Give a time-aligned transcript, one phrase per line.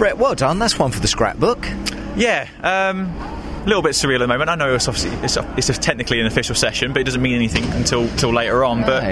[0.00, 0.58] Brett, well done.
[0.58, 1.62] That's one for the scrapbook.
[2.16, 4.48] Yeah, um, a little bit surreal at the moment.
[4.48, 7.34] I know it's obviously it's, it's a technically an official session, but it doesn't mean
[7.34, 8.80] anything until until later on.
[8.80, 9.02] But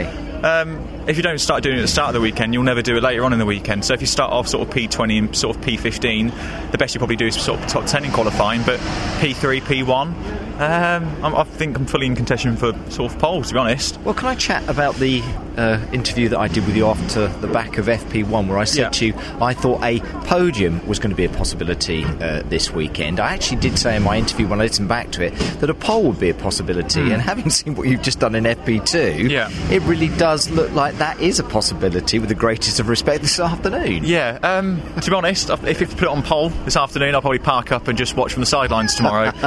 [0.45, 0.79] um,
[1.09, 2.97] if you don't start doing it at the start of the weekend, you'll never do
[2.97, 3.85] it later on in the weekend.
[3.85, 6.99] So if you start off sort of P20 and sort of P15, the best you
[6.99, 8.63] probably do is sort of top 10 in qualifying.
[8.63, 8.79] But
[9.21, 13.59] P3, P1, um, I think I'm fully in contention for sort of pole, to be
[13.59, 13.99] honest.
[14.01, 15.23] Well, can I chat about the
[15.57, 18.79] uh, interview that I did with you after the back of FP1, where I said
[18.81, 18.89] Yeah.
[18.91, 23.19] to you I thought a podium was going to be a possibility uh, this weekend.
[23.21, 25.31] I actually did say in my interview when I listened back to it
[25.61, 28.45] that a pole would be a possibility, and having seen what you've just done in
[28.45, 29.27] FP2, Hmm.
[29.31, 29.49] Yeah.
[29.71, 32.19] it really does look like that is a possibility.
[32.19, 34.05] With the greatest of respect, this afternoon.
[34.05, 37.39] Yeah, um, to be honest, if you put it on pole this afternoon, I'll probably
[37.39, 39.33] park up and just watch from the sidelines tomorrow.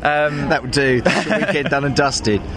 [0.50, 1.00] That would do.
[1.00, 2.42] That's weekend done and dusted.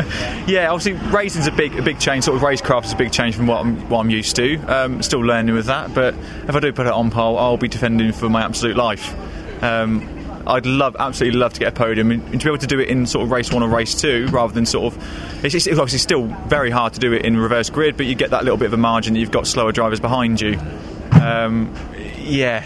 [0.45, 2.25] Yeah, obviously racing's a big, a big change.
[2.25, 4.57] Sort of racecraft is a big change from what I'm, what I'm used to.
[4.67, 6.15] Um, still learning with that, but
[6.47, 9.15] if I do put it on pole, I'll be defending for my absolute life.
[9.63, 10.01] Um,
[10.45, 12.79] I'd love, absolutely love to get a podium and, and to be able to do
[12.79, 15.45] it in sort of race one or race two, rather than sort of.
[15.45, 18.31] It's, it's obviously still very hard to do it in reverse grid, but you get
[18.31, 20.59] that little bit of a margin that you've got slower drivers behind you.
[21.21, 21.73] Um,
[22.17, 22.65] yeah,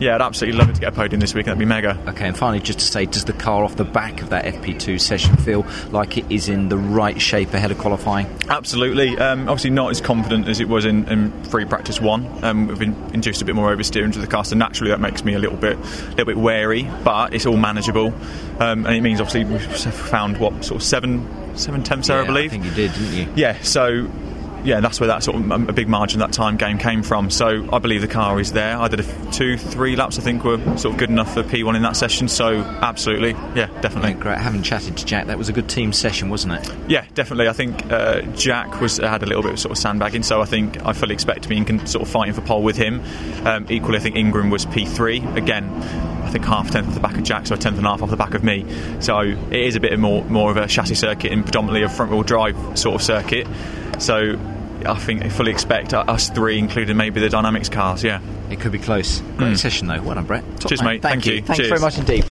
[0.00, 1.46] yeah, I'd absolutely love it to get a podium this week.
[1.46, 1.98] That'd be mega.
[2.08, 5.00] Okay, and finally, just to say, does the car off the back of that FP2
[5.00, 8.26] session feel like it is in the right shape ahead of qualifying?
[8.48, 9.16] Absolutely.
[9.18, 12.26] Um, obviously, not as confident as it was in, in free practice one.
[12.44, 15.24] Um, we've in, induced a bit more oversteer into the car, so naturally that makes
[15.24, 16.88] me a little bit, a little bit wary.
[17.04, 18.14] But it's all manageable,
[18.60, 19.62] um, and it means obviously we've
[19.94, 22.50] found what sort of seven, seven tenths there, I Yeah, believe.
[22.50, 23.26] think you did, didn't you?
[23.36, 24.08] Yeah, so
[24.64, 27.30] yeah, that's where that sort of um, a big margin that time game came from.
[27.30, 28.76] So I believe the car is there.
[28.78, 30.18] I did a f- two, three laps.
[30.18, 32.28] I think were sort of good enough for P1 in that session.
[32.28, 34.14] So absolutely, yeah, definitely.
[34.14, 34.38] Great.
[34.38, 36.74] Having chatted to Jack, that was a good team session, wasn't it?
[36.88, 37.48] Yeah, definitely.
[37.48, 40.44] I think uh, Jack was had a little bit of sort of sandbagging, so I
[40.44, 43.02] think I fully expect to be in sort of fighting for pole with him.
[43.44, 45.68] Um, equally, I think Ingram was P3 again.
[46.28, 48.02] I think half tenth off the back of Jack, so a tenth and a half
[48.02, 48.66] off the back of me.
[49.00, 52.12] So it is a bit more more of a chassis circuit and predominantly a front
[52.12, 53.46] wheel drive sort of circuit.
[53.98, 54.38] So
[54.86, 58.04] I think I fully expect us three, including maybe the Dynamics cars.
[58.04, 58.20] Yeah.
[58.50, 59.20] It could be close.
[59.36, 59.54] Great hmm.
[59.54, 60.00] session, though.
[60.00, 60.44] Well done, Brett.
[60.58, 60.94] Top Cheers, man.
[60.94, 61.02] mate.
[61.02, 61.42] Thank you.
[61.42, 61.68] Thanks Cheers.
[61.68, 62.24] very much indeed.